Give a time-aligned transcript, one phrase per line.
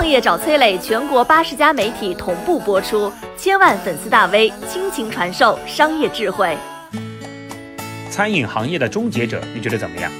[0.00, 6.56] 创业找崔磊，全国八十家媒体同步播出，千万粉丝大 V 倾情传授商业智慧。
[8.08, 10.10] 餐饮行业的终结者，你觉得怎么样？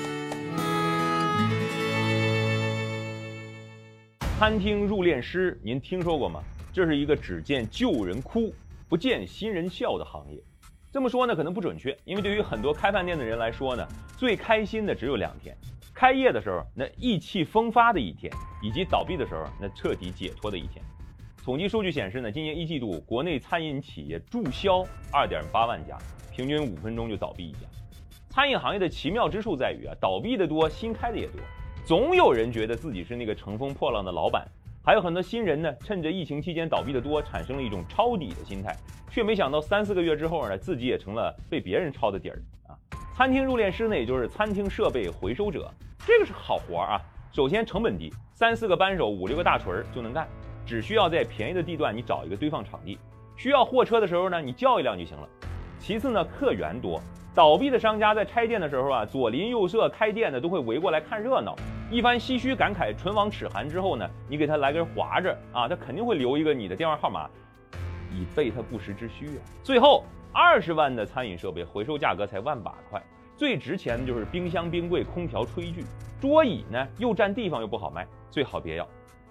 [4.38, 6.42] 餐厅入殓师，您听说过吗？
[6.74, 8.52] 这是一个只见旧人哭，
[8.86, 10.42] 不见新人笑的行业。
[10.92, 13.86] 这么说呢，可能不准确，因为对于很多开饭店的人来说呢，
[14.16, 15.56] 最开心的只有两天：
[15.94, 20.84] 开业的时候那意气风发的一天，以及倒闭的时候那彻底解脱的一天。
[21.44, 25.96] 统计数据显示呢，今年一季度国内餐饮企业注销二点八万家，
[26.34, 27.60] 平均五分钟就倒闭一家。
[28.28, 31.40] 餐饮行业的奇妙之处在于啊，倒闭的多，新开的也多，
[31.84, 34.44] 总有人觉得自己是那个乘风破浪的老板。
[34.82, 38.74] 还有很多新人呢，趁着疫情期间倒闭的多，产生了一种抄底的心态，
[39.10, 42.72] 却没想到三四个月之后呢，自己也成了被别人抄的底儿啊。
[43.14, 45.70] 餐厅入殓师呢，也就是餐厅设备回收者，
[46.06, 47.00] 这个是好活儿啊。
[47.30, 50.26] 首先成本低，三四个扳手，五六个大锤儿就能干，
[50.64, 52.98] 只需要在便宜的地段你找一个堆放场地，
[53.36, 55.28] 需要货车的时候呢，你叫一辆就行了。
[55.78, 56.98] 其次呢，客源多，
[57.34, 61.54] 倒闭的商家在拆店的时候啊，左邻右舍开店的都会围过来看热闹。
[61.90, 67.28] 一番唏嘘感慨、唇亡齿寒之后呢，你给他来根划着啊，他肯定会留一个你的电话号码，
[68.12, 69.42] 以备他不时之需啊。
[69.64, 73.02] 最后，二十万的餐饮设备回收价格才万把块，
[73.36, 75.84] 最值钱的就是冰箱、冰柜、空调、炊具、
[76.20, 78.88] 桌椅呢，又占地方又不好卖，最好别要。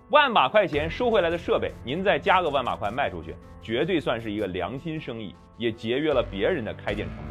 [0.10, 7.29] 万把块钱收回来的设备，您再加个万把块卖出去，绝对算是一个良心生意，也节约了别人的开店成本。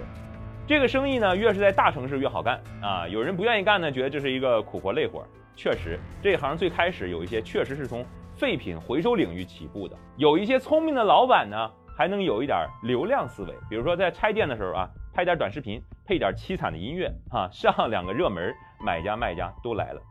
[0.69, 3.09] 这个生意呢，越是在大城市越好干啊！
[3.09, 5.27] 有人不愿意干呢，觉得这是一个苦活累活。
[5.57, 8.05] 确实，这行最开始有一些确实是从
[8.37, 11.57] 废品回收领域起步的，有一些聪明的老板呢，
[11.97, 13.55] 还能有一点流量思维。
[13.71, 18.53] 比如说在拆店的时候啊，拍点短视频，配点凄惨的音乐，哈， 上两个热门，
[18.85, 20.03] 买家卖家都来了。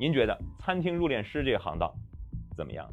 [0.00, 1.92] 您觉得餐厅入殓师这个行当
[2.56, 2.86] 怎么样？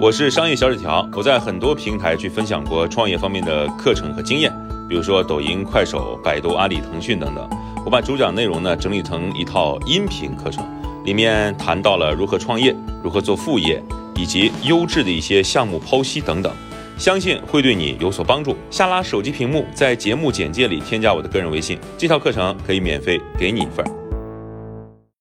[0.00, 4.52] 我是商业小纸条，我在很多平台去分享过创业方面的课程和经验。
[4.88, 7.48] 比如说抖音、快手、百度、阿里、腾讯等等，
[7.84, 10.64] 我把主讲内容呢整理成一套音频课程，
[11.04, 13.82] 里面谈到了如何创业、如何做副业，
[14.14, 16.52] 以及优质的一些项目剖析等等，
[16.98, 18.56] 相信会对你有所帮助。
[18.70, 24.03] 下拉手机屏幕，在节目简介里添加我的个人微信，这套课程可以免费给你一份。